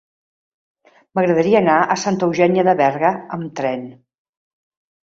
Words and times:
M'agradaria 1.19 1.61
anar 1.65 1.75
a 1.83 1.99
Santa 2.07 2.31
Eugènia 2.31 2.67
de 2.71 2.77
Berga 2.83 3.17
amb 3.39 3.57
tren. 3.63 3.89